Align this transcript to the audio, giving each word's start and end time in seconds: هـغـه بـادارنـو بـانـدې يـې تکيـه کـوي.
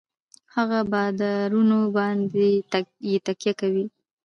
هـغـه 0.55 0.79
بـادارنـو 0.91 1.79
بـانـدې 1.95 2.49
يـې 3.09 3.15
تکيـه 3.27 3.53
کـوي. 3.59 3.85